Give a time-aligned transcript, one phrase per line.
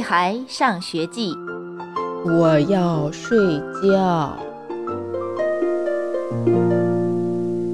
[0.00, 1.34] 孩上学记》。
[2.24, 3.38] 我要睡
[3.82, 4.36] 觉，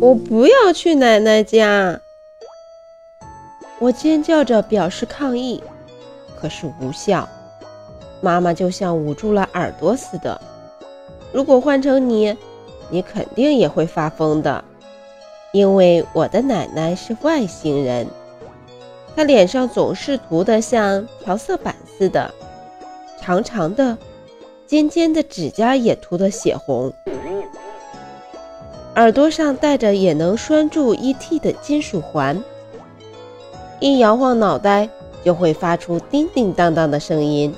[0.00, 2.00] 我不要去奶奶家。
[3.80, 5.62] 我尖叫着表示抗议，
[6.40, 7.28] 可是无效。
[8.20, 10.40] 妈妈就像捂住了耳朵似的。
[11.32, 12.36] 如果换成你，
[12.90, 14.64] 你肯定也会发疯的，
[15.52, 18.06] 因为我的奶奶是外星人。
[19.18, 22.32] 他脸上总是涂得像调色板似的，
[23.20, 23.98] 长长的、
[24.64, 26.92] 尖尖的指甲也涂得血红，
[28.94, 32.40] 耳朵上戴着也能拴住 ET 的金属环，
[33.80, 34.88] 一摇晃脑袋
[35.24, 37.52] 就会发出叮叮当当的声音。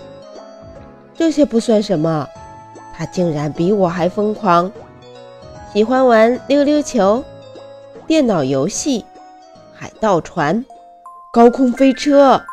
[1.15, 2.27] 这些不算什么。
[2.95, 4.73] 他竟然比我还疯狂，
[5.75, 7.23] 喜欢玩溜溜球、
[8.07, 9.05] 电脑游戏、
[9.75, 10.65] 海盗船、
[11.33, 12.45] 高空飞车。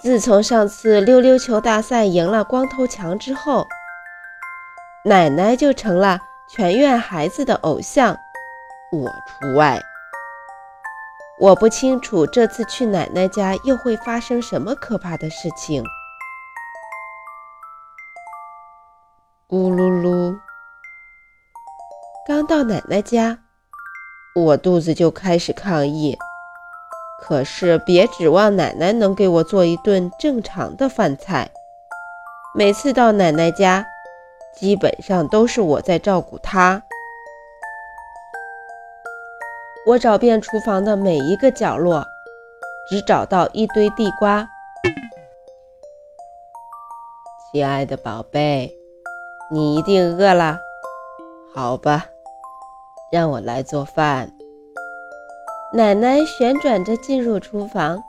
[0.00, 3.68] 自从上次溜溜球大赛赢了光头强之后，
[5.04, 6.18] 奶奶就成了
[6.48, 8.16] 全院孩子的偶像，
[8.90, 9.78] 我除外。
[11.38, 15.84] 我不清楚这次去奶奶家又会发生什么可怕的事情。
[19.46, 20.34] 咕噜噜！
[22.26, 23.40] 刚到奶奶家，
[24.34, 26.16] 我肚子就开始抗议。
[27.24, 31.48] 可是别指望奶奶能给我做一顿正常的饭菜。
[32.52, 33.86] 每次到奶奶家，
[34.56, 36.82] 基本上都是我在照顾她。
[39.86, 42.04] 我找遍厨房的每一个角落，
[42.90, 44.48] 只找到一堆地瓜。
[47.52, 48.76] 亲爱的宝贝。
[49.52, 50.58] 你一定饿了，
[51.54, 52.06] 好吧，
[53.12, 54.32] 让我来做饭。
[55.74, 58.04] 奶奶旋转着进入厨房。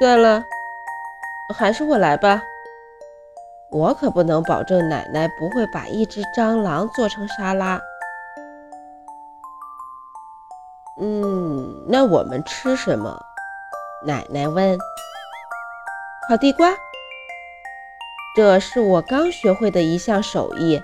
[0.00, 0.42] 算了，
[1.54, 2.42] 还是我来吧。
[3.70, 7.78] 我可不能保证奶奶不会把一只蟑螂做成沙拉。
[10.98, 13.20] 嗯，那我们吃什么？
[14.06, 14.78] 奶奶问。
[16.26, 16.74] 烤地瓜。
[18.34, 20.82] 这是我刚学会的一项手艺，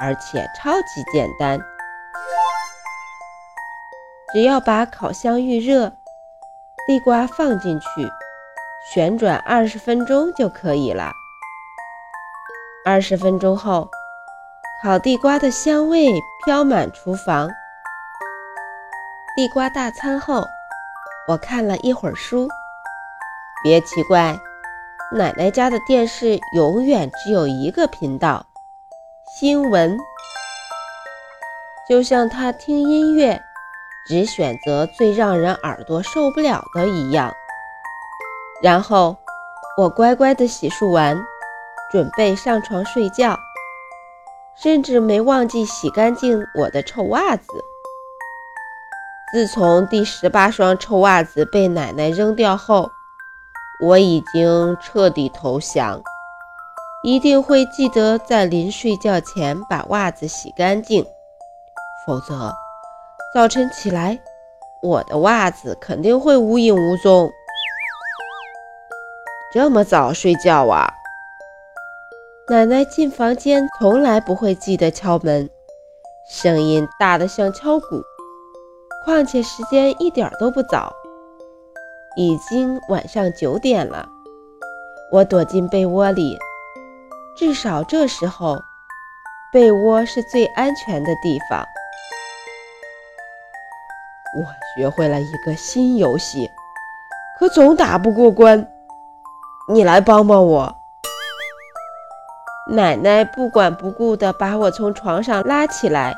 [0.00, 1.60] 而且超级简单。
[4.32, 5.92] 只要把烤箱预热，
[6.86, 7.86] 地瓜放进去，
[8.92, 11.12] 旋转二十分钟就可以了。
[12.84, 13.88] 二十分钟后，
[14.82, 16.12] 烤地瓜的香味
[16.44, 17.48] 飘满厨房。
[19.34, 20.44] 地瓜大餐后，
[21.26, 22.48] 我看了一会儿书。
[23.62, 24.38] 别奇怪。
[25.10, 28.44] 奶奶家的电视永远只有一个频道，
[29.38, 29.98] 新闻。
[31.88, 33.40] 就像她听音乐
[34.08, 37.32] 只选择最让人耳朵受不了的一样。
[38.62, 39.16] 然后
[39.76, 41.22] 我乖乖地洗漱完，
[41.92, 43.38] 准备上床睡觉，
[44.56, 47.64] 甚至没忘记洗干净我的臭袜子。
[49.32, 52.90] 自从第十八双臭袜子被奶奶扔掉后。
[53.80, 56.02] 我已经彻底投降，
[57.04, 61.06] 一定会记得在临睡觉前把袜子洗干净，
[62.04, 62.52] 否则
[63.34, 64.18] 早晨起来，
[64.80, 67.30] 我的袜子肯定会无影无踪。
[69.52, 70.94] 这么早睡觉啊？
[72.48, 75.50] 奶奶进房间从来不会记得敲门，
[76.26, 78.02] 声音大得像敲鼓，
[79.04, 80.90] 况且时间一点都不早。
[82.16, 84.08] 已经晚上九点了，
[85.12, 86.38] 我躲进被窝里，
[87.36, 88.58] 至少这时候，
[89.52, 91.62] 被窝是最安全的地方。
[94.36, 94.44] 我
[94.76, 96.50] 学会了一个新游戏，
[97.38, 98.70] 可总打不过关，
[99.72, 100.76] 你来帮帮我。
[102.70, 106.14] 奶奶不管不顾地把我从床上拉起来，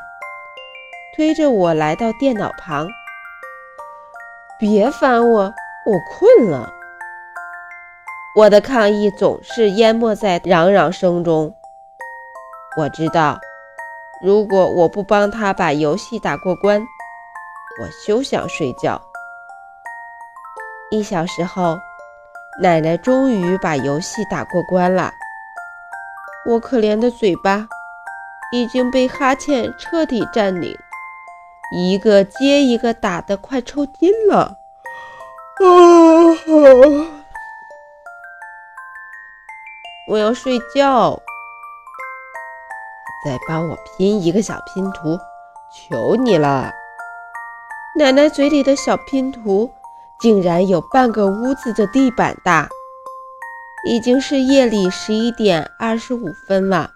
[1.14, 2.86] 推着我来到电脑旁。
[4.58, 5.54] 别烦我。
[5.86, 6.70] 我困了，
[8.36, 11.54] 我的抗议总是淹没在嚷嚷声中。
[12.76, 13.40] 我知道，
[14.22, 16.86] 如果我不帮他把游戏打过关，
[17.78, 19.00] 我休想睡觉。
[20.90, 21.78] 一小时后，
[22.60, 25.12] 奶奶终于把游戏打过关了。
[26.46, 27.68] 我可怜的嘴巴
[28.52, 30.76] 已经被哈欠彻底占领，
[31.76, 34.58] 一个接一个打得快抽筋了。
[35.60, 35.66] 啊！
[40.08, 41.20] 我要睡觉。
[43.24, 45.16] 再帮我拼一个小拼图，
[45.72, 46.72] 求你了。
[48.00, 49.70] 奶奶嘴里的小拼图
[50.18, 52.66] 竟然有半个屋子的地板大。
[53.86, 56.92] 已经是夜里十一点二十五分了。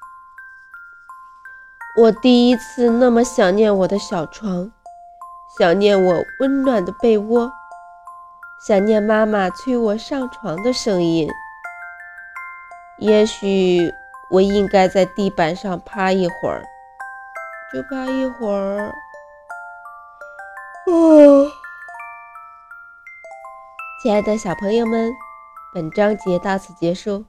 [2.01, 4.73] 我第一次那么想念我的小床，
[5.59, 7.53] 想念我温暖的被窝，
[8.67, 11.29] 想念妈妈催我上床的声音。
[12.99, 13.93] 也许
[14.31, 16.65] 我应该在地板上趴一会儿，
[17.71, 18.95] 就趴一会儿。
[20.87, 21.51] 哦，
[24.03, 25.11] 亲爱的小朋友们，
[25.73, 27.25] 本章节到此结束，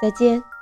[0.00, 0.53] 再见。